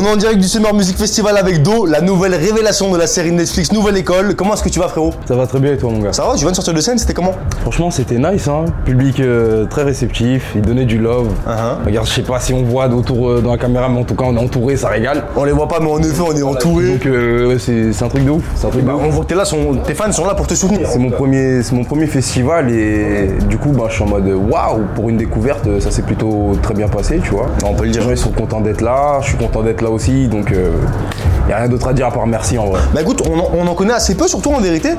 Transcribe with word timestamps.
On 0.00 0.04
est 0.04 0.08
en 0.10 0.16
direct 0.16 0.38
du 0.38 0.46
Summer 0.46 0.72
Music 0.74 0.96
Festival 0.96 1.36
avec 1.36 1.60
Do, 1.62 1.84
la 1.84 2.00
nouvelle 2.00 2.34
révélation 2.34 2.92
de 2.92 2.96
la 2.96 3.08
série 3.08 3.32
Netflix 3.32 3.72
Nouvelle 3.72 3.96
École. 3.96 4.36
Comment 4.36 4.54
est-ce 4.54 4.62
que 4.62 4.68
tu 4.68 4.78
vas 4.78 4.86
frérot? 4.86 5.12
Ça 5.26 5.34
va 5.34 5.44
très 5.48 5.58
bien 5.58 5.72
et 5.72 5.76
toi 5.76 5.90
mon 5.90 5.98
gars? 5.98 6.12
Ça 6.12 6.22
va, 6.24 6.34
tu 6.34 6.42
viens 6.42 6.50
de 6.50 6.54
sortir 6.54 6.72
de 6.72 6.80
scène, 6.80 6.98
c'était 6.98 7.14
comment? 7.14 7.32
Franchement 7.62 7.90
c'était 7.90 8.16
nice 8.16 8.46
hein, 8.46 8.66
public 8.84 9.18
euh, 9.18 9.64
très 9.64 9.82
réceptif, 9.82 10.52
il 10.54 10.62
donnait 10.62 10.84
du 10.84 10.98
love. 10.98 11.30
Uh-huh. 11.48 11.84
Regarde, 11.84 12.06
je 12.06 12.12
sais 12.12 12.22
pas 12.22 12.38
si 12.38 12.52
on 12.52 12.62
voit 12.62 12.86
autour 12.86 13.28
euh, 13.28 13.40
dans 13.40 13.50
la 13.50 13.58
caméra, 13.58 13.88
mais 13.88 13.98
en 13.98 14.04
tout 14.04 14.14
cas 14.14 14.26
on 14.28 14.36
est 14.36 14.40
entouré, 14.40 14.76
ça 14.76 14.86
régale. 14.88 15.24
On 15.34 15.42
les 15.42 15.50
voit 15.50 15.66
pas, 15.66 15.80
mais 15.80 15.90
en 15.90 15.98
effet, 15.98 16.22
on 16.24 16.32
est 16.36 16.42
entouré. 16.44 16.92
Donc 16.92 17.06
euh, 17.06 17.58
c'est 17.58 18.04
un 18.04 18.08
truc 18.08 18.24
de 18.24 18.30
ouf, 18.30 18.44
c'est 18.54 18.68
un 18.68 18.70
truc 18.70 18.82
de 18.82 18.86
Bah, 18.86 18.94
ouf. 18.94 19.02
on 19.04 19.08
voit 19.10 19.24
que 19.24 19.30
t'es 19.30 19.34
là, 19.34 19.44
son- 19.44 19.74
tes 19.84 19.94
fans 19.94 20.12
sont 20.12 20.26
là 20.26 20.34
pour 20.36 20.46
te 20.46 20.54
soutenir. 20.54 20.88
C'est 20.88 21.00
mon 21.00 21.10
premier, 21.10 21.60
mon 21.72 21.82
premier 21.82 22.06
festival 22.06 22.70
et 22.70 23.30
du 23.48 23.58
coup 23.58 23.70
bah, 23.70 23.86
je 23.88 23.94
suis 23.94 24.04
en 24.04 24.08
mode 24.08 24.28
waouh 24.28 24.82
pour 24.94 25.08
une 25.08 25.16
découverte, 25.16 25.80
ça 25.80 25.90
s'est 25.90 26.02
plutôt 26.02 26.52
très 26.62 26.74
bien 26.74 26.86
passé, 26.86 27.18
tu 27.20 27.30
vois. 27.30 27.46
On 27.64 27.74
peut 27.74 27.84
le 27.84 27.90
dire. 27.90 28.02
Les 28.02 28.06
gens 28.06 28.12
ils 28.12 28.16
sont 28.16 28.30
contents 28.30 28.60
d'être 28.60 28.80
là, 28.80 29.18
je 29.22 29.30
suis 29.30 29.36
content 29.36 29.62
d'être 29.64 29.82
là 29.82 29.87
aussi, 29.90 30.28
donc 30.28 30.52
il 30.52 31.50
y 31.50 31.52
a 31.52 31.58
rien 31.58 31.68
d'autre 31.68 31.88
à 31.88 31.92
dire 31.92 32.06
à 32.06 32.10
part 32.10 32.26
merci 32.26 32.58
en 32.58 32.66
vrai. 32.66 32.80
Bah 32.92 33.02
écoute, 33.02 33.22
on 33.28 33.38
en, 33.38 33.50
on 33.54 33.66
en 33.66 33.74
connaît 33.74 33.94
assez 33.94 34.14
peu, 34.14 34.28
surtout 34.28 34.52
en 34.52 34.60
vérité. 34.60 34.90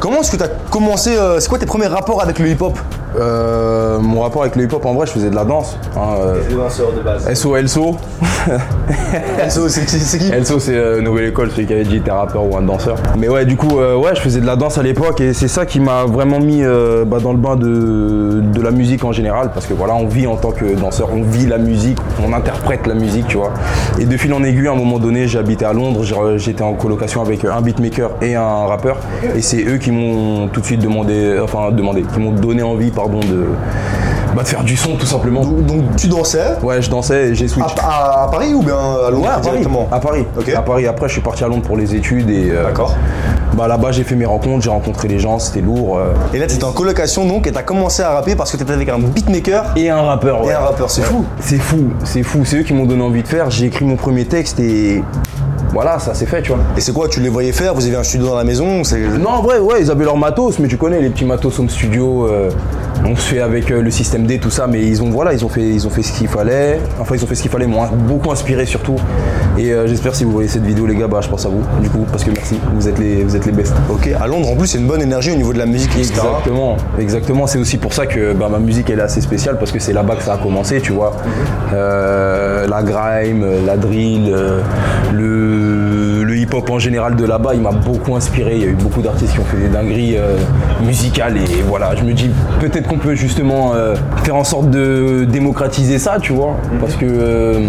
Comment 0.00 0.20
est-ce 0.20 0.32
que 0.32 0.36
t'as 0.36 0.48
commencé, 0.70 1.16
euh, 1.16 1.40
c'est 1.40 1.48
quoi 1.48 1.58
tes 1.58 1.66
premiers 1.66 1.86
rapports 1.86 2.22
avec 2.22 2.38
le 2.38 2.48
hip-hop? 2.48 2.78
Euh, 3.16 3.98
mon 4.00 4.22
rapport 4.22 4.42
avec 4.42 4.56
le 4.56 4.64
hip-hop 4.64 4.84
en 4.84 4.94
vrai 4.94 5.06
je 5.06 5.12
faisais 5.12 5.30
de 5.30 5.34
la 5.34 5.44
danse. 5.44 5.78
Hein, 5.96 6.16
euh, 6.20 6.56
danseur 6.56 6.92
de 6.92 7.00
base. 7.00 7.32
SO 7.34 7.56
Elso. 7.56 7.96
Enzo, 9.42 9.68
c'est 9.68 10.18
qui 10.18 10.30
Elso 10.30 10.58
c'est 10.58 10.74
euh, 10.74 11.00
Nouvelle 11.00 11.28
École, 11.28 11.50
celui 11.50 11.66
qui 11.66 11.72
avait 11.72 11.84
dit 11.84 12.00
t'es 12.00 12.10
rappeur 12.10 12.44
ou 12.44 12.56
un 12.56 12.62
danseur. 12.62 12.96
Mais 13.18 13.28
ouais 13.28 13.44
du 13.44 13.56
coup 13.56 13.78
euh, 13.78 13.96
ouais 13.96 14.14
je 14.14 14.20
faisais 14.20 14.40
de 14.40 14.46
la 14.46 14.56
danse 14.56 14.78
à 14.78 14.82
l'époque 14.82 15.20
et 15.20 15.32
c'est 15.32 15.48
ça 15.48 15.66
qui 15.66 15.80
m'a 15.80 16.04
vraiment 16.04 16.40
mis 16.40 16.62
euh, 16.62 17.04
bah, 17.04 17.18
dans 17.22 17.32
le 17.32 17.38
bain 17.38 17.56
de, 17.56 18.40
de 18.42 18.62
la 18.62 18.70
musique 18.70 19.04
en 19.04 19.12
général 19.12 19.50
parce 19.52 19.66
que 19.66 19.74
voilà 19.74 19.94
on 19.94 20.06
vit 20.06 20.26
en 20.26 20.36
tant 20.36 20.50
que 20.50 20.64
danseur, 20.74 21.08
on 21.12 21.22
vit 21.22 21.46
la 21.46 21.58
musique, 21.58 21.98
on 22.26 22.32
interprète 22.32 22.86
la 22.86 22.94
musique 22.94 23.28
tu 23.28 23.36
vois. 23.36 23.52
Et 23.98 24.04
de 24.06 24.16
fil 24.16 24.32
en 24.32 24.42
aiguille 24.42 24.68
à 24.68 24.72
un 24.72 24.76
moment 24.76 24.98
donné 24.98 25.26
habité 25.36 25.64
à 25.64 25.72
Londres, 25.72 26.04
j'étais 26.36 26.62
en 26.62 26.74
colocation 26.74 27.22
avec 27.22 27.44
un 27.44 27.60
beatmaker 27.60 28.10
et 28.20 28.34
un 28.34 28.66
rappeur 28.66 28.98
et 29.34 29.40
c'est 29.40 29.64
eux 29.64 29.78
qui 29.78 29.90
m'ont 29.90 30.48
tout 30.48 30.60
de 30.60 30.66
suite 30.66 30.80
demandé, 30.80 31.38
enfin 31.42 31.70
demandé, 31.70 32.02
qui 32.02 32.20
m'ont 32.20 32.32
donné 32.32 32.62
envie 32.62 32.90
pardon 33.04 33.20
de, 33.20 33.46
bah, 34.34 34.42
de 34.42 34.48
faire 34.48 34.64
du 34.64 34.76
son 34.76 34.96
tout 34.96 35.06
simplement. 35.06 35.42
Donc 35.44 35.96
tu 35.96 36.08
dansais 36.08 36.56
Ouais 36.62 36.80
je 36.82 36.90
dansais 36.90 37.28
et 37.28 37.34
j'ai 37.34 37.44
à, 37.44 37.48
switch. 37.48 37.64
à- 37.82 38.24
à 38.24 38.28
Paris 38.28 38.54
ou 38.54 38.62
bien 38.62 38.76
à 38.76 39.10
Londres 39.10 39.22
Ouais, 39.24 39.28
à 39.28 39.32
Paris. 39.34 39.42
directement 39.50 39.88
À 39.92 40.00
Paris. 40.00 40.24
À 40.56 40.62
Paris. 40.62 40.86
Après, 40.86 41.08
je 41.08 41.12
suis 41.14 41.20
parti 41.22 41.44
à 41.44 41.48
Londres 41.48 41.62
pour 41.66 41.76
les 41.76 41.94
études 41.94 42.30
et. 42.30 42.50
euh, 42.50 42.64
D'accord. 42.64 42.94
Bah 43.56 43.68
là-bas, 43.68 43.92
j'ai 43.92 44.02
fait 44.02 44.16
mes 44.16 44.24
rencontres, 44.24 44.64
j'ai 44.64 44.70
rencontré 44.70 45.06
les 45.06 45.18
gens, 45.20 45.38
c'était 45.38 45.60
lourd. 45.60 45.98
euh. 45.98 46.12
Et 46.32 46.38
là, 46.38 46.46
t'étais 46.46 46.64
en 46.64 46.72
colocation 46.72 47.24
donc 47.26 47.46
et 47.46 47.52
t'as 47.52 47.62
commencé 47.62 48.02
à 48.02 48.10
rapper 48.10 48.34
parce 48.34 48.50
que 48.50 48.56
t'étais 48.56 48.72
avec 48.72 48.88
un 48.88 48.98
beatmaker 48.98 49.66
Et 49.76 49.90
un 49.90 50.02
rappeur. 50.02 50.40
et 50.48 50.52
un 50.52 50.58
rappeur, 50.58 50.90
c'est 50.90 51.02
fou. 51.02 51.24
C'est 51.38 51.58
fou, 51.58 51.90
c'est 52.02 52.22
fou. 52.24 52.40
C'est 52.44 52.56
eux 52.58 52.62
qui 52.62 52.72
m'ont 52.72 52.86
donné 52.86 53.02
envie 53.02 53.22
de 53.22 53.28
faire. 53.28 53.50
J'ai 53.50 53.66
écrit 53.66 53.84
mon 53.84 53.94
premier 53.96 54.24
texte 54.24 54.58
et 54.58 55.04
voilà, 55.72 55.98
ça 56.00 56.14
s'est 56.14 56.26
fait, 56.26 56.42
tu 56.42 56.48
vois. 56.52 56.60
Et 56.76 56.80
c'est 56.80 56.92
quoi, 56.92 57.08
tu 57.08 57.20
les 57.20 57.28
voyais 57.28 57.52
faire? 57.52 57.74
Vous 57.74 57.86
avez 57.86 57.96
un 57.96 58.02
studio 58.02 58.26
dans 58.28 58.36
la 58.36 58.44
maison 58.44 58.82
c'est... 58.84 58.98
Non, 59.00 59.30
en 59.30 59.42
vrai, 59.42 59.58
ouais, 59.60 59.80
ils 59.80 59.90
avaient 59.90 60.04
leur 60.04 60.16
matos, 60.16 60.58
mais 60.58 60.66
tu 60.68 60.76
connais 60.76 61.00
les 61.00 61.10
petits 61.10 61.24
matos 61.24 61.56
home 61.58 61.68
studio. 61.68 62.26
euh, 62.28 62.50
on 63.04 63.16
se 63.16 63.22
fait 63.22 63.40
avec 63.40 63.70
euh, 63.70 63.82
le 63.82 63.90
système 63.90 64.26
D, 64.26 64.38
tout 64.38 64.50
ça, 64.50 64.66
mais 64.66 64.82
ils 64.82 65.02
ont 65.02 65.10
voilà, 65.10 65.32
ils 65.32 65.44
ont 65.44 65.48
fait, 65.48 65.62
ils 65.62 65.86
ont 65.86 65.90
fait 65.90 66.02
ce 66.02 66.12
qu'il 66.12 66.28
fallait. 66.28 66.78
Enfin, 66.98 67.14
ils 67.14 67.24
ont 67.24 67.26
fait 67.26 67.34
ce 67.34 67.42
qu'il 67.42 67.50
fallait, 67.50 67.66
m'ont 67.66 67.86
beaucoup 67.88 68.30
inspiré 68.30 68.66
surtout. 68.66 68.96
Et 69.58 69.72
euh, 69.72 69.86
j'espère 69.86 70.14
si 70.14 70.24
vous 70.24 70.32
voyez 70.32 70.48
cette 70.48 70.64
vidéo, 70.64 70.86
les 70.86 70.96
gars, 70.96 71.06
bah 71.06 71.20
je 71.20 71.28
pense 71.28 71.44
à 71.46 71.48
vous. 71.48 71.62
Du 71.82 71.90
coup, 71.90 72.06
parce 72.10 72.24
que 72.24 72.30
merci, 72.30 72.58
vous 72.74 72.88
êtes 72.88 72.98
les, 72.98 73.22
vous 73.22 73.36
êtes 73.36 73.46
les 73.46 73.52
best. 73.52 73.74
Ok, 73.90 74.08
à 74.18 74.26
Londres 74.26 74.48
en 74.50 74.56
plus, 74.56 74.68
c'est 74.68 74.78
une 74.78 74.86
bonne 74.86 75.02
énergie 75.02 75.30
au 75.32 75.36
niveau 75.36 75.52
de 75.52 75.58
la 75.58 75.66
musique, 75.66 75.90
etc. 75.96 76.14
Exactement, 76.14 76.76
exactement. 76.98 77.46
C'est 77.46 77.58
aussi 77.58 77.78
pour 77.78 77.92
ça 77.92 78.06
que 78.06 78.32
bah, 78.32 78.48
ma 78.50 78.58
musique 78.58 78.90
elle 78.90 78.98
est 78.98 79.02
assez 79.02 79.20
spéciale 79.20 79.58
parce 79.58 79.72
que 79.72 79.78
c'est 79.78 79.92
là-bas 79.92 80.16
que 80.16 80.22
ça 80.22 80.34
a 80.34 80.38
commencé, 80.38 80.80
tu 80.80 80.92
vois. 80.92 81.16
Euh, 81.72 82.66
la 82.66 82.82
grime, 82.82 83.46
la 83.66 83.76
drill, 83.76 84.34
le 85.12 86.03
hip-hop 86.44 86.70
en 86.70 86.78
général 86.78 87.16
de 87.16 87.24
là-bas, 87.24 87.54
il 87.54 87.60
m'a 87.60 87.72
beaucoup 87.72 88.14
inspiré. 88.14 88.56
Il 88.56 88.62
y 88.62 88.64
a 88.64 88.68
eu 88.68 88.74
beaucoup 88.74 89.00
d'artistes 89.00 89.32
qui 89.32 89.40
ont 89.40 89.44
fait 89.44 89.56
des 89.56 89.68
dingueries 89.68 90.16
euh, 90.16 90.36
musicales 90.84 91.36
et 91.36 91.62
voilà, 91.66 91.94
je 91.96 92.04
me 92.04 92.12
dis 92.12 92.30
peut-être 92.60 92.86
qu'on 92.86 92.98
peut 92.98 93.14
justement 93.14 93.72
euh, 93.74 93.94
faire 94.24 94.36
en 94.36 94.44
sorte 94.44 94.70
de 94.70 95.26
démocratiser 95.28 95.98
ça, 95.98 96.18
tu 96.20 96.32
vois, 96.32 96.56
parce 96.80 96.94
que 96.96 97.06
euh, 97.06 97.60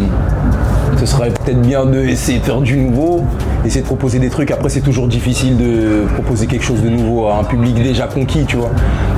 ce 0.97 1.05
serait 1.05 1.29
peut-être 1.29 1.61
bien 1.61 1.85
d'essayer 1.85 2.39
de 2.39 2.43
faire 2.43 2.61
du 2.61 2.77
nouveau, 2.77 3.23
essayer 3.65 3.81
de 3.81 3.85
proposer 3.85 4.19
des 4.19 4.29
trucs. 4.29 4.51
Après, 4.51 4.69
c'est 4.69 4.81
toujours 4.81 5.07
difficile 5.07 5.57
de 5.57 6.05
proposer 6.13 6.47
quelque 6.47 6.65
chose 6.65 6.81
de 6.81 6.89
nouveau 6.89 7.27
à 7.27 7.37
un 7.39 7.43
public 7.43 7.75
déjà 7.75 8.07
conquis, 8.07 8.45
tu 8.45 8.57
vois. 8.57 8.71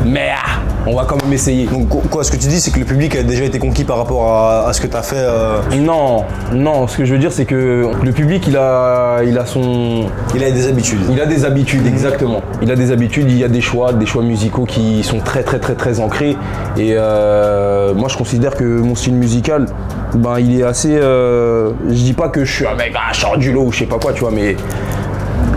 Mais 0.06 0.30
ah, 0.36 0.62
on 0.90 0.96
va 0.96 1.04
quand 1.06 1.22
même 1.22 1.34
essayer. 1.34 1.66
Donc 1.66 1.90
quoi- 2.10 2.24
ce 2.24 2.32
que 2.32 2.38
tu 2.38 2.48
dis, 2.48 2.60
c'est 2.62 2.72
que 2.72 2.80
le 2.80 2.86
public 2.86 3.16
a 3.16 3.24
déjà 3.24 3.44
été 3.44 3.60
conquis 3.60 3.84
par 3.84 3.98
rapport 3.98 4.32
à, 4.32 4.68
à 4.70 4.74
ce 4.74 4.80
que 4.82 4.88
t'as 4.88 5.02
fait. 5.02 5.16
euh, 5.20 5.60
Non, 5.78 6.24
non, 6.54 6.88
ce 6.88 6.98
que 6.98 7.04
je 7.06 7.12
veux 7.14 7.20
dire, 7.20 7.32
c'est 7.32 7.46
que 7.46 7.90
le 8.02 8.12
public, 8.14 8.46
il 8.48 8.56
a, 8.58 9.20
il 9.26 9.38
a 9.38 9.46
son. 9.46 10.06
Il 10.34 10.44
a 10.44 10.50
des 10.52 10.68
habitudes. 10.68 11.02
Il 11.12 11.20
a 11.20 11.26
des 11.26 11.44
habitudes, 11.46 11.86
exactement. 11.86 12.42
Il 12.62 12.72
a 12.72 12.76
des 12.76 12.92
habitudes, 12.92 13.30
il 13.30 13.38
y 13.38 13.44
a 13.44 13.50
des 13.50 13.62
choix, 13.62 13.92
des 13.94 14.06
choix 14.06 14.24
musicaux 14.24 14.64
qui 14.66 15.04
sont 15.04 15.20
très 15.20 15.44
très 15.44 15.60
très 15.60 15.76
très 15.76 16.00
ancrés. 16.00 16.38
Et 16.78 16.94
euh, 16.96 17.94
moi 17.94 18.08
je 18.08 18.18
considère 18.18 18.56
que 18.56 18.64
mon 18.64 18.96
style 18.96 19.16
musical, 19.16 19.66
ben 20.16 20.40
il 20.40 20.60
est 20.60 20.64
assez. 20.64 20.96
euh, 20.96 21.72
je 21.90 21.94
dis 21.96 22.14
pas 22.14 22.30
que 22.30 22.46
je 22.46 22.54
suis 22.54 22.66
un 22.66 22.76
mec, 22.76 22.94
ah, 22.96 23.12
je 23.14 23.20
sors 23.20 23.38
du 23.38 23.52
lot 23.52 23.64
ou 23.66 23.72
je 23.74 23.80
sais 23.80 23.86
pas 23.86 23.98
quoi, 24.00 24.14
tu 24.14 24.22
vois, 24.22 24.32
mais 24.32 24.56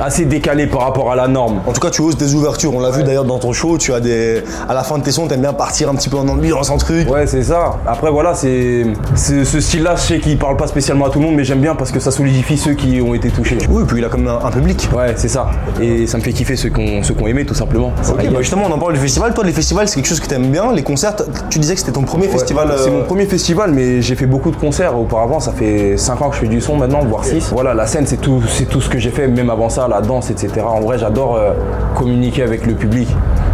assez 0.00 0.24
décalé 0.24 0.66
par 0.66 0.82
rapport 0.82 1.12
à 1.12 1.16
la 1.16 1.28
norme. 1.28 1.60
En 1.66 1.72
tout 1.72 1.80
cas, 1.80 1.90
tu 1.90 2.02
oses 2.02 2.16
des 2.16 2.34
ouvertures. 2.34 2.74
On 2.74 2.80
l'a 2.80 2.90
vu 2.90 3.02
d'ailleurs 3.02 3.24
dans 3.24 3.38
ton 3.38 3.52
show. 3.52 3.78
Tu 3.78 3.92
as 3.92 4.00
des. 4.00 4.42
À 4.68 4.74
la 4.74 4.82
fin 4.82 4.98
de 4.98 5.02
tes 5.02 5.12
sons, 5.12 5.26
t'aimes 5.28 5.40
bien 5.42 5.52
partir 5.52 5.90
un 5.90 5.94
petit 5.94 6.08
peu 6.08 6.16
en 6.16 6.26
ambiance, 6.28 6.70
en 6.70 6.76
truc. 6.78 7.10
Ouais, 7.10 7.26
c'est 7.26 7.42
ça. 7.42 7.76
Après, 7.86 8.10
voilà, 8.10 8.34
c'est 8.34 8.84
ce 9.14 9.44
style-là, 9.60 9.94
je 9.96 10.00
sais 10.00 10.18
qu'il 10.20 10.38
parle 10.38 10.56
pas 10.56 10.66
spécialement 10.66 11.06
à 11.06 11.10
tout 11.10 11.18
le 11.18 11.26
monde, 11.26 11.36
mais 11.36 11.44
j'aime 11.44 11.60
bien 11.60 11.74
parce 11.74 11.90
que 11.90 12.00
ça 12.00 12.10
solidifie 12.10 12.56
ceux 12.56 12.74
qui 12.74 13.00
ont 13.00 13.14
été 13.14 13.30
touchés. 13.30 13.58
Oui, 13.68 13.84
puis 13.86 13.98
il 13.98 14.04
a 14.04 14.08
comme 14.08 14.26
un, 14.26 14.38
un 14.44 14.50
public. 14.50 14.88
Ouais, 14.96 15.14
c'est 15.16 15.28
ça. 15.28 15.50
Et 15.80 16.06
ça 16.06 16.18
me 16.18 16.22
fait 16.22 16.32
kiffer 16.32 16.56
ceux 16.56 16.70
ceux 17.02 17.14
qui 17.14 17.22
ont 17.22 17.26
aimé, 17.26 17.44
tout 17.44 17.54
simplement. 17.54 17.92
Ok, 18.08 18.24
bah 18.30 18.38
justement, 18.40 18.64
on 18.68 18.72
en 18.72 18.78
parle 18.78 18.94
du 18.94 19.00
festival. 19.00 19.34
Toi, 19.34 19.44
les 19.44 19.52
festivals, 19.52 19.88
c'est 19.88 19.96
quelque 19.96 20.08
chose 20.08 20.20
que 20.20 20.26
t'aimes 20.26 20.50
bien. 20.50 20.72
Les 20.72 20.82
concerts, 20.82 21.14
tu 21.50 21.58
disais 21.58 21.74
que 21.74 21.80
c'était 21.80 21.92
ton 21.92 22.02
premier 22.02 22.26
Ouais, 22.26 22.32
festival. 22.32 22.72
C'est 22.76 22.90
euh, 22.90 22.98
mon 22.98 23.04
premier 23.04 23.26
festival, 23.26 23.72
mais 23.72 24.02
j'ai 24.02 24.14
fait 24.14 24.26
beaucoup 24.26 24.50
de 24.50 24.56
concerts 24.56 24.98
auparavant. 24.98 25.40
Ça 25.40 25.52
fait 25.52 25.96
5 25.96 26.22
ans 26.22 26.30
que 26.30 26.36
je 26.36 26.40
fais 26.40 26.48
du 26.48 26.60
son 26.60 26.76
maintenant, 26.76 27.00
voire 27.04 27.24
6. 27.24 27.50
Voilà, 27.52 27.74
la 27.74 27.86
scène, 27.86 28.06
c'est 28.06 28.18
tout, 28.18 28.42
c'est 28.48 28.66
tout 28.66 28.80
ce 28.80 28.88
que 28.88 28.98
j'ai 28.98 29.10
fait, 29.10 29.26
même 29.28 29.50
avant 29.50 29.68
ça, 29.68 29.88
la 29.90 30.00
danse, 30.00 30.30
etc. 30.30 30.62
En 30.66 30.80
vrai, 30.80 30.98
j'adore 30.98 31.36
euh, 31.36 31.52
communiquer 31.94 32.42
avec 32.42 32.66
le 32.66 32.74
public. 32.74 33.08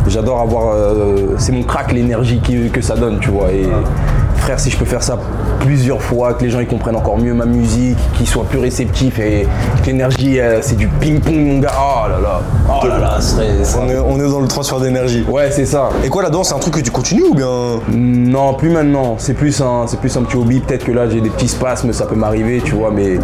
J'adore 0.07 0.41
avoir. 0.41 0.73
euh, 0.75 1.35
c'est 1.39 1.53
mon 1.53 1.63
crack, 1.65 1.93
l'énergie 1.93 2.39
qui- 2.41 2.71
que 2.71 2.81
ça 2.81 2.95
donne, 2.95 3.19
tu 3.19 3.31
vois. 3.31 3.49
Frère, 4.47 4.61
si 4.61 4.71
je 4.71 4.77
peux 4.77 4.85
faire 4.85 5.03
ça 5.03 5.19
plusieurs 5.59 6.01
fois, 6.01 6.35
que 6.35 6.45
les 6.45 6.51
gens 6.51 6.61
ils 6.61 6.69
comprennent 6.69 6.95
encore 6.95 7.19
mieux 7.19 7.35
ma 7.35 7.47
musique, 7.47 7.99
qu'ils 8.17 8.29
soient 8.29 8.45
plus 8.45 8.61
réceptifs 8.61 9.19
et 9.19 9.45
que 9.83 9.87
l'énergie, 9.89 10.39
euh, 10.39 10.59
c'est 10.63 10.77
du 10.77 10.87
ping-pong, 10.87 11.35
mon 11.35 11.59
gars. 11.59 11.73
Oh 11.77 12.09
là 12.09 12.21
là. 12.23 12.41
Oh 12.69 12.87
là 12.87 12.99
là, 13.01 13.17
ce 13.21 13.35
serait- 13.35 13.65
ça- 13.65 13.81
on, 13.83 13.89
est, 13.89 13.99
on 13.99 14.17
est 14.25 14.31
dans 14.31 14.39
le 14.39 14.47
transfert 14.47 14.79
d'énergie. 14.79 15.25
Ouais, 15.29 15.51
c'est 15.51 15.67
ça. 15.67 15.89
Et 16.05 16.09
quoi, 16.09 16.23
la 16.23 16.31
danse, 16.31 16.51
c'est 16.51 16.55
un 16.55 16.61
truc 16.61 16.75
que 16.75 16.81
tu 16.81 16.93
continues 16.93 17.25
ou 17.29 17.35
bien? 17.35 17.49
Non, 17.93 18.55
plus 18.55 18.71
maintenant. 18.71 19.17
C'est 19.19 19.35
plus 19.35 19.61
un, 19.61 19.89
c'est 19.89 19.99
plus 19.99 20.17
un 20.17 20.23
petit 20.23 20.37
hobby. 20.37 20.61
Peut-être 20.61 20.85
que 20.85 20.93
là 20.93 21.09
j'ai 21.09 21.21
des 21.21 21.31
petits 21.31 21.49
spasmes, 21.49 21.93
ça 21.93 22.07
peut 22.07 22.15
m'arriver, 22.15 22.63
tu 22.65 22.77
vois. 22.77 22.93
Mais 22.93 23.19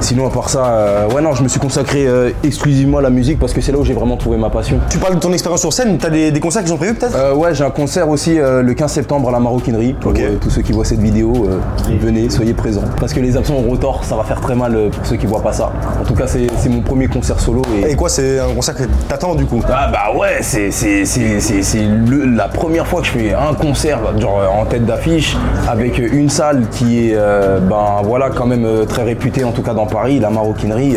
sinon 0.00 0.26
à 0.26 0.30
part 0.30 0.48
ça, 0.48 0.64
euh, 0.68 1.08
ouais 1.10 1.20
non, 1.20 1.34
je 1.34 1.42
me 1.42 1.48
suis 1.48 1.60
consacré 1.60 2.06
euh, 2.06 2.30
exclusivement 2.44 2.98
à 2.98 3.02
la 3.02 3.10
musique 3.10 3.38
parce 3.38 3.52
que 3.52 3.60
c'est 3.60 3.72
là 3.72 3.78
où 3.78 3.84
j'ai 3.84 3.92
vraiment 3.94 4.16
trouvé 4.16 4.38
ma 4.38 4.48
passion. 4.48 4.78
Tu 4.88 4.96
parles 4.96 5.16
de 5.16 5.20
ton 5.20 5.32
expérience 5.34 5.60
sur 5.60 5.72
scène. 5.74 5.98
T'as 5.98 6.08
des, 6.08 6.30
des 6.30 6.40
concerts 6.40 6.62
qui 6.62 6.68
sont 6.70 6.78
prévus 6.78 6.94
peut-être? 6.94 7.14
Euh, 7.14 7.34
ouais, 7.34 7.54
j'ai 7.54 7.64
un 7.64 7.70
concert 7.70 8.08
aussi 8.08 8.36
le 8.38 8.72
15 8.72 8.90
septembre 8.90 9.28
à 9.28 9.32
la 9.32 9.40
Maroquinerie. 9.40 9.92
Pour 10.00 10.12
Ok. 10.12 10.20
tous 10.40 10.48
ceux 10.50 10.61
qui 10.62 10.72
voient 10.72 10.84
cette 10.84 11.00
vidéo, 11.00 11.32
euh, 11.48 11.58
venez, 12.00 12.30
soyez 12.30 12.54
présents. 12.54 12.84
Parce 13.00 13.12
que 13.12 13.20
les 13.20 13.36
absents 13.36 13.54
au 13.56 13.68
rotor, 13.68 14.04
ça 14.04 14.16
va 14.16 14.24
faire 14.24 14.40
très 14.40 14.54
mal 14.54 14.74
euh, 14.74 14.88
pour 14.90 15.04
ceux 15.06 15.16
qui 15.16 15.26
voient 15.26 15.42
pas 15.42 15.52
ça. 15.52 15.72
En 16.00 16.04
tout 16.04 16.14
cas, 16.14 16.26
c'est 16.26 16.48
mon 16.68 16.80
premier 16.80 17.06
concert 17.08 17.38
solo 17.40 17.62
et. 17.76 17.90
Et 17.92 17.96
quoi, 17.96 18.08
c'est 18.08 18.38
un 18.40 18.54
concert 18.54 18.74
que 18.74 18.84
t'attends 19.08 19.34
du 19.34 19.44
coup? 19.46 19.62
Ah 19.68 19.88
bah 19.92 20.18
ouais, 20.18 20.38
c'est 20.40 20.70
c'est- 20.70 21.04
c'est- 21.04 21.40
c'est- 21.40 21.62
c'est 21.62 21.84
le- 21.84 22.24
la 22.26 22.48
première 22.48 22.86
fois 22.86 23.00
que 23.00 23.06
je 23.06 23.12
fais 23.12 23.34
un 23.34 23.54
concert 23.54 23.98
genre 24.18 24.40
euh, 24.40 24.46
en 24.62 24.64
tête 24.66 24.86
d'affiche 24.86 25.36
avec 25.68 25.98
une 25.98 26.28
salle 26.30 26.62
qui 26.70 27.08
est 27.10 27.14
euh, 27.14 27.58
ben 27.60 28.02
voilà 28.04 28.30
quand 28.30 28.46
même 28.46 28.66
très 28.86 29.02
réputée 29.02 29.44
en 29.44 29.52
tout 29.52 29.62
cas 29.62 29.74
dans 29.74 29.86
Paris, 29.86 30.18
la 30.20 30.30
maroquinerie. 30.30 30.96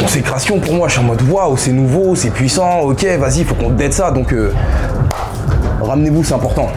consécration 0.00 0.58
pour 0.58 0.74
moi, 0.74 0.88
je 0.88 0.94
suis 0.94 1.02
en 1.02 1.06
mode 1.06 1.22
waouh, 1.30 1.56
c'est 1.56 1.72
nouveau, 1.72 2.14
c'est 2.14 2.30
puissant, 2.30 2.80
ok, 2.80 3.04
vas-y, 3.18 3.44
faut 3.44 3.54
qu'on 3.54 3.70
dette 3.70 3.92
ça 3.94 4.10
donc 4.10 4.32
euh, 4.32 4.52
ramenez-vous, 5.80 6.24
c'est 6.24 6.34
important. 6.34 6.68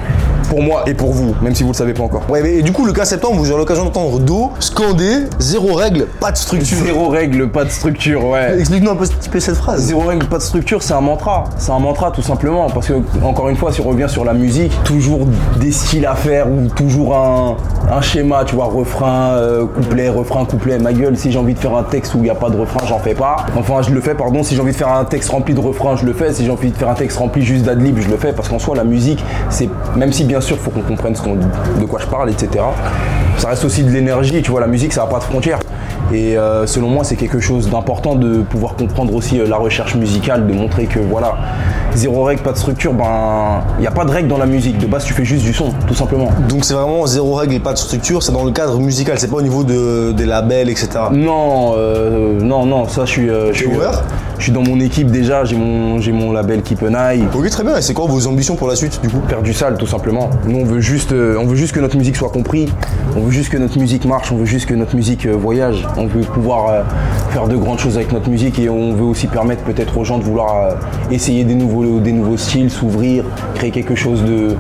Pour 0.50 0.62
moi 0.62 0.84
et 0.88 0.94
pour 0.94 1.12
vous, 1.12 1.36
même 1.42 1.56
si 1.56 1.64
vous 1.64 1.72
le 1.72 1.76
savez 1.76 1.94
pas 1.94 2.04
encore. 2.04 2.24
Ouais, 2.30 2.42
mais 2.42 2.56
et 2.56 2.62
du 2.62 2.72
coup, 2.72 2.86
le 2.86 2.94
15 2.94 3.10
septembre, 3.10 3.36
vous 3.36 3.50
aurez 3.50 3.60
l'occasion 3.60 3.86
d'entendre 3.86 4.20
Do 4.20 4.52
scander, 4.60 5.24
zéro 5.40 5.74
règle, 5.74 6.08
pas 6.20 6.32
de 6.32 6.38
structure. 6.38 6.78
Zéro 6.84 7.10
règle, 7.10 7.50
pas 7.50 7.66
de 7.66 7.70
structure, 7.70 8.26
ouais. 8.26 8.60
Explique-nous 8.60 8.92
un 8.92 8.96
peu, 8.96 9.06
petit 9.06 9.30
peu 9.30 9.40
cette 9.40 9.56
phrase. 9.56 9.82
Zéro 9.82 10.02
règle, 10.02 10.26
pas 10.28 10.38
de 10.38 10.44
structure, 10.44 10.82
c'est 10.84 10.94
un 10.94 11.02
mantra. 11.02 11.46
C'est 11.58 11.72
un 11.72 11.80
mantra 11.80 12.12
tout 12.12 12.22
simplement. 12.22 12.70
Parce 12.70 12.88
que, 12.88 12.94
encore 13.24 13.50
une 13.50 13.56
fois, 13.56 13.72
si 13.72 13.82
on 13.82 13.86
revient 13.86 14.08
sur 14.10 14.26
la 14.26 14.34
musique, 14.34 14.72
toujours 14.84 15.26
des 15.60 15.72
styles 15.72 16.06
à 16.06 16.16
faire 16.16 16.48
ou 16.50 16.68
toujours 16.70 17.16
un, 17.16 17.58
un 17.92 18.02
schéma, 18.02 18.44
tu 18.46 18.56
vois, 18.56 18.66
refrain, 18.66 19.34
euh, 19.34 19.66
couplet, 19.66 20.10
refrain, 20.10 20.46
couplet. 20.46 20.78
Ma 20.80 20.94
gueule, 20.94 21.18
si 21.18 21.32
j'ai 21.32 21.40
envie 21.40 21.54
de 21.54 21.60
faire 21.60 21.76
un 21.76 21.84
texte 21.84 22.14
où 22.16 22.18
il 22.18 22.24
n'y 22.24 22.30
a 22.30 22.36
pas 22.36 22.50
de 22.50 22.58
refrain, 22.58 22.86
j'en 22.88 23.00
fais 23.00 23.16
pas. 23.16 23.38
Enfin, 23.58 23.82
je 23.82 23.92
le 23.92 24.02
fais, 24.02 24.16
pardon. 24.16 24.44
Si 24.44 24.56
j'ai 24.56 24.62
envie 24.62 24.72
de 24.72 24.78
faire 24.78 24.92
un 24.92 25.06
texte 25.06 25.30
rempli 25.30 25.54
de 25.54 25.60
refrains, 25.60 25.96
je 25.96 26.06
le 26.06 26.14
fais. 26.14 26.34
Si 26.34 26.46
j'ai 26.46 26.52
envie 26.52 26.72
de 26.72 26.78
faire 26.78 26.90
un 26.90 26.96
texte 26.96 27.18
rempli 27.18 27.44
juste 27.44 27.66
d'adlib, 27.66 28.00
je 28.00 28.10
le 28.10 28.18
fais. 28.18 28.34
Parce 28.34 28.50
qu'en 28.50 28.60
soi, 28.60 28.76
la 28.76 28.84
musique, 28.84 29.24
c'est, 29.50 29.70
même 29.96 30.12
si 30.12 30.24
bien 30.24 30.35
sûr, 30.42 30.58
faut 30.58 30.72
qu'on 30.72 30.82
comprenne 30.82 31.16
ce 31.16 31.22
qu'on- 31.22 31.36
de 31.36 31.86
quoi 31.86 32.00
je 32.00 32.08
parle, 32.08 32.30
etc. 32.30 32.64
Ça 33.38 33.50
reste 33.50 33.66
aussi 33.66 33.84
de 33.84 33.92
l'énergie, 33.92 34.42
tu 34.42 34.52
vois, 34.52 34.62
la 34.62 34.68
musique, 34.68 34.94
ça 34.94 35.02
n'a 35.02 35.08
pas 35.08 35.20
de 35.20 35.24
frontières. 35.24 35.60
Et 36.14 36.38
euh, 36.38 36.68
selon 36.68 36.90
moi, 36.90 37.04
c'est 37.04 37.16
quelque 37.16 37.40
chose 37.40 37.70
d'important 37.70 38.16
de 38.16 38.42
pouvoir 38.42 38.76
comprendre 38.76 39.14
aussi 39.16 39.40
euh, 39.40 39.48
la 39.48 39.58
recherche 39.58 39.96
musicale, 39.96 40.46
de 40.48 40.54
montrer 40.54 40.86
que 40.86 41.00
voilà, 41.00 41.36
zéro 41.96 42.24
règle, 42.24 42.42
pas 42.42 42.52
de 42.52 42.58
structure, 42.58 42.94
ben 42.94 43.62
il 43.78 43.82
n'y 43.82 43.88
a 43.88 43.92
pas 43.92 44.06
de 44.06 44.12
règle 44.12 44.28
dans 44.28 44.38
la 44.38 44.46
musique. 44.46 44.78
De 44.78 44.86
base, 44.86 45.04
tu 45.06 45.14
fais 45.14 45.26
juste 45.26 45.44
du 45.44 45.54
son, 45.54 45.72
tout 45.88 45.96
simplement. 45.96 46.30
Donc 46.48 46.64
c'est 46.64 46.74
vraiment 46.76 47.06
zéro 47.08 47.34
règle 47.34 47.56
et 47.56 47.60
pas 47.60 47.74
de 47.74 47.78
structure, 47.78 48.22
c'est 48.22 48.32
dans 48.32 48.44
le 48.44 48.52
cadre 48.52 48.80
musical, 48.80 49.18
c'est 49.20 49.30
pas 49.30 49.38
au 49.38 49.42
niveau 49.42 49.64
de, 49.64 50.12
des 50.12 50.26
labels, 50.26 50.70
etc. 50.70 50.90
Non, 51.12 51.74
euh, 51.76 52.40
non, 52.40 52.66
non, 52.66 52.88
ça 52.88 53.06
je 53.06 53.12
suis. 53.12 53.30
euh, 53.30 53.52
je 53.52 53.58
suis 53.60 53.68
ouvert? 53.68 54.04
Je 54.38 54.44
suis 54.44 54.52
dans 54.52 54.64
mon 54.64 54.80
équipe 54.82 55.10
déjà, 55.12 55.46
j'ai 55.46 55.56
mon, 55.56 56.00
j'ai 56.00 56.12
mon 56.12 56.34
label 56.34 56.62
Keep 56.62 56.84
an 56.84 56.94
Eye. 56.94 57.24
Ok, 57.34 57.50
très 57.50 57.64
bien. 57.64 57.78
Et 57.78 57.82
c'est 57.82 57.94
quoi 57.94 58.06
vos 58.06 58.28
ambitions 58.28 58.56
pour 58.56 58.68
la 58.68 58.76
suite, 58.76 59.00
du 59.02 59.08
coup? 59.10 59.22
Faire 59.30 59.42
du 59.42 59.54
sale 59.54 59.78
tout 59.78 59.88
simplement. 59.88 60.30
Nous 60.46 60.60
on 60.60 60.66
veut 60.66 60.82
juste, 60.82 61.14
on 61.14 61.46
veut 61.46 61.56
juste 61.56 61.74
que 61.74 61.80
notre 61.80 61.98
musique 61.98 62.18
soit 62.18 62.30
comprise, 62.30 62.70
on 63.16 63.22
veut 63.22 63.32
juste 63.32 63.50
que 63.50 63.58
notre 63.58 63.80
musique 63.80 64.06
marche, 64.06 64.32
on 64.32 64.36
veut 64.38 64.46
juste 64.46 64.68
que 64.68 64.74
notre 64.74 64.96
musique 64.96 65.26
voyage, 65.26 65.88
on 65.98 66.08
veut 66.08 66.22
pouvoir 66.22 66.70
euh, 66.70 66.84
faire 67.32 67.48
de 67.48 67.56
grandes 67.56 67.80
choses 67.80 67.98
avec 67.98 68.12
notre 68.12 68.30
musique 68.30 68.60
et 68.60 68.70
on 68.70 68.94
veut 68.94 69.04
aussi 69.04 69.28
permettre 69.28 69.64
peut-être 69.64 69.98
aux 69.98 70.04
gens 70.04 70.18
de 70.18 70.24
vouloir 70.24 70.56
euh, 70.56 70.72
essayer 71.12 71.44
des 71.44 71.56
nouveaux, 71.56 72.00
des 72.00 72.12
nouveaux 72.12 72.38
styles, 72.38 72.70
s'ouvrir, 72.70 73.26
créer 73.56 73.72
quelque 73.72 73.96
chose 73.96 74.24
de 74.24 74.56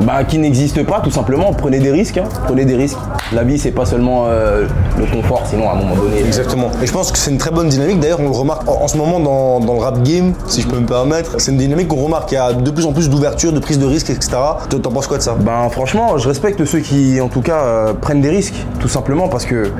bah, 0.00 0.24
qui 0.24 0.38
n'existe 0.38 0.84
pas 0.84 1.00
tout 1.00 1.10
simplement. 1.10 1.52
Prenez 1.52 1.78
des 1.78 1.90
risques, 1.90 2.18
hein. 2.18 2.28
prenez 2.46 2.64
des 2.64 2.76
risques. 2.76 2.98
La 3.32 3.44
vie 3.44 3.58
c'est 3.58 3.70
pas 3.70 3.84
seulement 3.84 4.24
euh, 4.26 4.66
le 4.98 5.06
confort, 5.06 5.42
sinon 5.48 5.68
à 5.68 5.72
un 5.72 5.76
moment 5.76 5.96
donné. 5.96 6.20
Exactement. 6.20 6.70
Et 6.82 6.86
je 6.86 6.92
pense 6.92 7.12
que 7.12 7.18
c'est 7.18 7.30
une 7.30 7.38
très 7.38 7.50
bonne 7.50 7.68
dynamique. 7.68 8.00
D'ailleurs, 8.00 8.20
on 8.20 8.24
le 8.24 8.30
remarque 8.30 8.68
en, 8.68 8.82
en 8.82 8.88
ce 8.88 8.96
moment 8.96 9.20
dans, 9.20 9.60
dans 9.60 9.74
le 9.74 9.80
rap 9.80 10.02
game, 10.02 10.32
si 10.46 10.62
je 10.62 10.68
peux 10.68 10.78
me 10.78 10.86
permettre. 10.86 11.40
C'est 11.40 11.52
une 11.52 11.58
dynamique 11.58 11.88
qu'on 11.88 12.04
remarque. 12.04 12.32
Il 12.32 12.36
y 12.36 12.38
a 12.38 12.52
de 12.52 12.70
plus 12.70 12.86
en 12.86 12.92
plus 12.92 13.08
d'ouverture, 13.08 13.52
de 13.52 13.60
prise 13.60 13.78
de 13.78 13.86
risque, 13.86 14.10
etc. 14.10 14.30
T'en 14.68 14.90
penses 14.90 15.06
quoi 15.06 15.18
de 15.18 15.22
ça? 15.22 15.36
Ben 15.38 15.68
franchement, 15.70 16.18
je 16.18 16.28
respecte 16.28 16.64
ceux 16.64 16.80
qui, 16.80 17.20
en 17.20 17.28
tout 17.28 17.42
cas, 17.42 17.62
euh, 17.64 17.92
prennent 17.94 18.20
des 18.20 18.30
risques, 18.30 18.54
tout 18.78 18.88
simplement 18.88 19.28
parce 19.28 19.44
que 19.44 19.70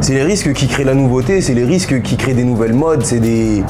c'est 0.00 0.14
les 0.14 0.22
risques 0.22 0.52
qui 0.52 0.66
créent 0.66 0.84
la 0.84 0.94
nouveauté, 0.94 1.40
c'est 1.40 1.54
les 1.54 1.64
risques 1.64 2.02
qui 2.02 2.16
créent 2.16 2.34
des 2.34 2.44
nouvelles 2.44 2.74
modes, 2.74 3.04
c'est 3.04 3.20
des, 3.20 3.62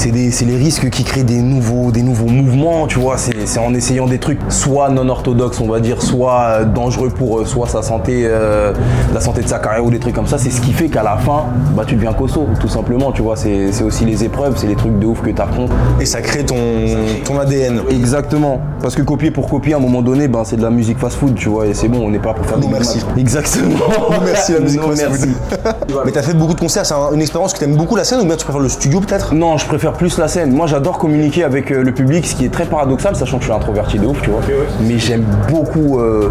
c'est 0.00 0.44
les 0.46 0.56
risques 0.56 0.88
qui 0.88 1.04
créent 1.04 1.24
des 1.24 1.42
nouveaux, 1.42 1.90
des 1.90 2.02
nouveaux 2.02 2.26
mouvements, 2.28 2.86
tu 2.86 2.98
vois. 2.98 3.16
C'est, 3.18 3.58
en 3.58 3.74
essayant 3.74 4.06
des 4.06 4.18
trucs 4.18 4.40
soit 4.48 4.88
non 4.88 5.08
orthodoxes, 5.10 5.60
on 5.60 5.68
va 5.68 5.80
dire, 5.80 6.00
soit 6.00 6.40
euh, 6.40 6.64
dangereux 6.64 7.10
pour 7.10 7.40
euh, 7.40 7.44
soit 7.44 7.66
sa 7.68 7.82
santé, 7.82 8.22
euh, 8.24 8.72
la 9.12 9.20
santé 9.20 9.42
de 9.42 9.48
sa 9.48 9.58
carrière 9.58 9.84
ou 9.84 9.90
des 9.90 9.98
trucs 9.98 10.14
comme 10.14 10.26
ça. 10.26 10.38
C'est 10.38 10.50
ce 10.50 10.60
qui 10.62 10.72
fait 10.72 10.88
qu'à 10.88 11.02
la 11.02 11.18
fin, 11.18 11.44
bah 11.76 11.82
tu 11.86 11.96
deviens 11.96 12.14
costaud, 12.14 12.46
tout 12.60 12.68
simplement, 12.68 13.12
tu 13.12 13.20
vois. 13.20 13.36
C'est, 13.36 13.82
aussi 13.82 14.04
les 14.06 14.24
épreuves, 14.24 14.54
c'est 14.56 14.66
les 14.66 14.76
trucs 14.76 14.98
de 14.98 15.06
ouf 15.06 15.20
que 15.20 15.30
t'affrontes. 15.30 15.70
Et 16.00 16.06
ça 16.06 16.22
crée 16.22 16.44
ton, 16.46 16.56
ton 17.24 17.38
ADN. 17.38 17.82
Exactement. 17.90 18.60
Parce 18.80 18.94
que 18.94 19.02
copier 19.02 19.30
pour 19.30 19.48
copier, 19.50 19.74
à 19.74 19.76
un 19.76 19.80
moment 19.80 20.00
donné, 20.00 20.28
ben, 20.28 20.44
c'est 20.44 20.56
de 20.56 20.62
la 20.62 20.70
musique 20.70 20.98
fast-food, 20.98 21.34
tu 21.34 21.50
vois, 21.50 21.66
et 21.66 21.74
c'est 21.74 21.88
bon, 21.88 22.06
on 22.06 22.10
n'est 22.10 22.18
pas 22.18 22.32
pour 22.32 22.46
faire 22.46 22.58
des 22.58 22.68
merci. 22.68 23.04
Exactement. 23.18 23.76
Non, 24.10 24.16
merci, 24.24 24.52
la 24.54 24.60
musique 24.60 24.80
fast-food. 24.94 25.28
Mais 26.06 26.12
t'as 26.12 26.22
fait 26.22 26.34
beaucoup 26.34 26.54
de 26.54 26.60
concerts, 26.60 26.86
c'est 26.86 26.94
un- 26.94 27.12
une 27.12 27.20
expérience 27.20 27.52
que 27.52 27.58
t'aimes 27.58 27.76
beaucoup 27.76 27.96
la 27.96 28.04
scène 28.04 28.20
ou 28.20 28.24
bien 28.24 28.36
tu 28.36 28.44
préfères 28.44 28.62
le 28.62 28.68
studio 28.68 29.00
peut-être? 29.00 29.34
Non, 29.34 29.58
je 29.58 29.66
préfère 29.66 29.89
plus 29.92 30.18
la 30.18 30.28
scène. 30.28 30.52
Moi, 30.52 30.66
j'adore 30.66 30.98
communiquer 30.98 31.44
avec 31.44 31.70
euh, 31.70 31.82
le 31.82 31.92
public, 31.92 32.26
ce 32.26 32.34
qui 32.34 32.44
est 32.44 32.52
très 32.52 32.64
paradoxal, 32.64 33.16
sachant 33.16 33.38
que 33.38 33.44
je 33.44 33.48
suis 33.50 33.56
introverti 33.56 33.98
de 33.98 34.06
ouf, 34.06 34.20
tu 34.22 34.30
vois. 34.30 34.40
Mais 34.82 34.98
j'aime 34.98 35.24
beaucoup, 35.48 35.98
euh, 35.98 36.30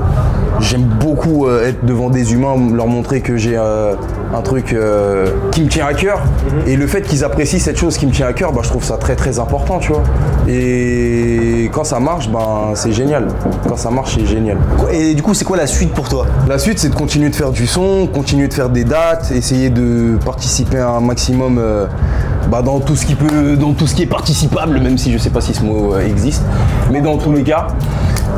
j'aime 0.59 0.83
beaucoup 0.83 1.45
euh, 1.45 1.67
être 1.67 1.85
devant 1.85 2.09
des 2.09 2.33
humains, 2.33 2.55
leur 2.73 2.87
montrer 2.87 3.21
que 3.21 3.37
j'ai 3.37 3.57
euh, 3.57 3.93
un 4.33 4.41
truc 4.41 4.73
euh, 4.73 5.27
qui 5.51 5.63
me 5.63 5.69
tient 5.69 5.85
à 5.85 5.93
cœur. 5.93 6.21
Et 6.67 6.75
le 6.75 6.87
fait 6.87 7.01
qu'ils 7.01 7.23
apprécient 7.23 7.59
cette 7.59 7.77
chose 7.77 7.97
qui 7.97 8.05
me 8.05 8.11
tient 8.11 8.27
à 8.27 8.33
cœur, 8.33 8.51
bah, 8.51 8.61
je 8.63 8.69
trouve 8.69 8.83
ça 8.83 8.97
très 8.97 9.15
très 9.15 9.39
important, 9.39 9.79
tu 9.79 9.91
vois. 9.91 10.03
Et 10.47 11.69
quand 11.73 11.83
ça 11.83 11.99
marche, 11.99 12.29
ben 12.29 12.71
c'est 12.73 12.91
génial. 12.91 13.27
Quand 13.67 13.77
ça 13.77 13.89
marche, 13.91 14.15
c'est 14.17 14.25
génial. 14.25 14.57
Et 14.91 15.13
du 15.13 15.21
coup, 15.21 15.33
c'est 15.33 15.45
quoi 15.45 15.57
la 15.57 15.67
suite 15.67 15.93
pour 15.93 16.09
toi? 16.09 16.25
La 16.47 16.57
suite, 16.57 16.79
c'est 16.79 16.89
de 16.89 16.95
continuer 16.95 17.29
de 17.29 17.35
faire 17.35 17.51
du 17.51 17.67
son, 17.67 18.07
continuer 18.07 18.47
de 18.47 18.53
faire 18.53 18.69
des 18.69 18.83
dates, 18.83 19.31
essayer 19.31 19.69
de 19.69 20.17
participer 20.25 20.77
à 20.77 20.89
un 20.89 21.01
maximum 21.01 21.57
euh, 21.59 21.85
bah, 22.49 22.61
dans 22.61 22.79
tout 22.79 22.95
ce 22.95 23.05
qui 23.05 23.15
peut, 23.15 23.55
dans 23.55 23.73
tout 23.73 23.87
ce 23.87 23.95
qui 23.95 24.03
est 24.03 24.07
participable, 24.07 24.79
même 24.79 24.97
si 24.97 25.11
je 25.11 25.17
sais 25.17 25.29
pas 25.29 25.41
si 25.41 25.53
ce 25.53 25.63
mot 25.63 25.93
euh, 25.93 26.05
existe. 26.05 26.43
Mais 26.91 27.01
dans 27.01 27.17
tous 27.17 27.31
les 27.31 27.43
cas, 27.43 27.67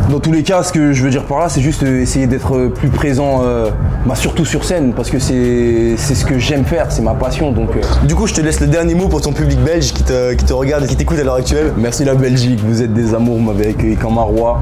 dans 0.10 0.20
tous 0.20 0.32
les 0.32 0.44
cas, 0.44 0.64
ce 0.64 0.74
que 0.74 0.92
je 0.94 1.04
veux 1.04 1.10
dire 1.10 1.24
par 1.24 1.40
là, 1.40 1.50
c'est 1.50 1.62
juste 1.62 1.84
euh, 1.84 2.02
essayer 2.02 2.28
d'être 2.28 2.56
euh, 2.56 2.70
plus 2.70 2.90
présent, 2.90 3.42
euh, 3.44 3.70
bah, 4.06 4.16
surtout 4.16 4.46
sur 4.46 4.64
scène, 4.66 4.94
parce 4.94 5.10
que 5.10 5.20
c'est 5.20 5.96
c'est 5.98 6.16
ce 6.16 6.26
que 6.26 6.38
j'aime 6.40 6.66
faire, 6.66 6.92
c'est 6.92 7.02
ma 7.02 7.14
passion. 7.14 7.52
Donc, 7.52 7.70
euh, 7.76 7.82
Du 8.06 8.16
coup, 8.16 8.28
je 8.28 8.34
te 8.34 8.42
laisse 8.42 8.60
le 8.60 8.68
dernier 8.68 8.96
mot 8.96 9.08
pour 9.08 9.22
ton 9.22 9.32
public 9.32 9.60
belge 9.60 9.94
qui 9.94 10.04
te, 10.04 10.34
qui 10.34 10.46
te 10.46 10.54
regarde 10.54 10.84
et 10.84 10.88
qui 10.88 10.96
t'écoute 10.96 11.20
à 11.20 11.24
l'heure 11.24 11.36
actuelle. 11.36 11.74
merci 11.78 12.04
la 12.04 12.16
Belgique, 12.16 12.60
vous 12.66 12.82
êtes 12.82 12.94
des 12.94 13.14
amours, 13.14 13.38
vous 13.38 13.44
m'avez 13.44 13.70
accueilli 13.70 13.96
comme 13.96 14.18
un 14.18 14.24
roi. 14.24 14.62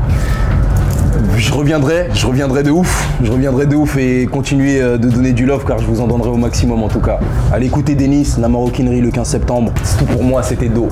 Je 1.38 1.54
reviendrai, 1.54 2.10
je 2.14 2.28
reviendrai 2.28 2.64
de 2.64 2.72
ouf, 2.72 3.08
je 3.24 3.32
reviendrai 3.32 3.66
de 3.66 3.76
ouf 3.76 3.98
et 3.98 4.28
continuer 4.28 4.82
euh, 4.82 4.98
de 4.98 5.10
donner 5.10 5.32
du 5.32 5.46
love 5.46 5.66
car 5.66 5.80
je 5.80 5.86
vous 5.86 6.02
en 6.02 6.08
donnerai 6.08 6.30
au 6.30 6.38
maximum 6.38 6.84
en 6.84 6.90
tout 6.90 7.00
cas. 7.00 7.20
Allez 7.52 7.68
écouter 7.68 7.96
Denis, 7.96 8.36
la 8.40 8.50
maroquinerie 8.50 9.02
le 9.02 9.10
15 9.10 9.28
septembre. 9.28 9.74
C'est 9.84 9.98
tout 9.98 10.06
pour 10.06 10.24
moi, 10.24 10.44
c'était 10.44 10.68
Do. 10.68 10.90